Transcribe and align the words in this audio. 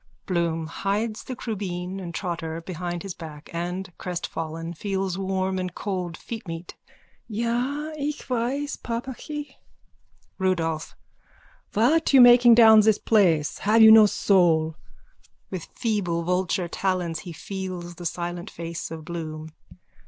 BLOOM: 0.25 0.65
(Hides 0.65 1.23
the 1.25 1.35
crubeen 1.35 1.99
and 1.99 2.11
trotter 2.11 2.59
behind 2.59 3.03
his 3.03 3.13
back 3.13 3.51
and, 3.53 3.95
crestfallen, 3.99 4.73
feels 4.73 5.15
warm 5.15 5.59
and 5.59 5.75
cold 5.75 6.17
feetmeat.) 6.17 6.73
Ja, 7.27 7.91
ich 7.95 8.27
weiss, 8.27 8.77
papachi. 8.77 9.57
RUDOLPH: 10.39 10.95
What 11.73 12.13
you 12.13 12.19
making 12.21 12.55
down 12.55 12.79
this 12.79 12.97
place? 12.97 13.59
Have 13.59 13.83
you 13.83 13.91
no 13.91 14.07
soul? 14.07 14.75
_(With 15.51 15.67
feeble 15.67 16.23
vulture 16.23 16.67
talons 16.67 17.19
he 17.19 17.31
feels 17.31 17.93
the 17.93 18.05
silent 18.07 18.49
face 18.49 18.89
of 18.89 19.05
Bloom.) 19.05 19.51